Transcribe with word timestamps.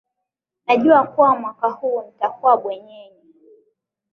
Najua 0.67 1.07
kuwa 1.07 1.35
mwaka 1.39 1.69
huu 1.69 2.01
nitakuwa 2.05 2.57
bwenyenye. 2.57 3.33